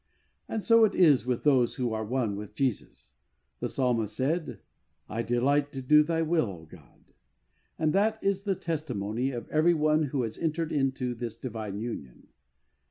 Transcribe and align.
And 0.49 0.63
so 0.63 0.83
it 0.83 0.95
is 0.95 1.27
with 1.27 1.43
those 1.43 1.75
who 1.75 1.93
are 1.93 2.03
one 2.03 2.35
with 2.35 2.55
Jesus. 2.55 3.13
The 3.59 3.69
Psalmist 3.69 4.15
said,'' 4.15 4.61
I 5.07 5.21
delight 5.21 5.71
to 5.73 5.81
do 5.83 6.01
Thy 6.01 6.23
will, 6.23 6.49
O 6.49 6.65
God," 6.67 7.13
and 7.77 7.93
that 7.93 8.17
is 8.19 8.41
the 8.41 8.55
testimony 8.55 9.29
of 9.29 9.47
every 9.49 9.75
one 9.75 10.05
who 10.05 10.23
has 10.23 10.39
entered 10.39 10.71
into 10.71 11.13
this 11.13 11.37
divine 11.37 11.77
union. 11.77 12.29